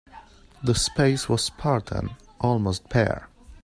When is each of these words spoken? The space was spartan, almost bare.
The 0.63 0.73
space 0.73 1.29
was 1.29 1.43
spartan, 1.43 2.09
almost 2.39 2.89
bare. 2.89 3.29